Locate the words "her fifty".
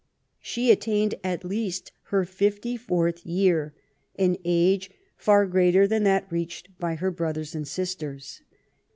2.05-2.75